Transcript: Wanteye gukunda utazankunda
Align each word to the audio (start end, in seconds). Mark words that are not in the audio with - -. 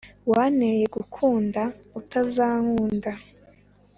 Wanteye 0.31 0.85
gukunda 0.95 1.61
utazankunda 1.99 3.11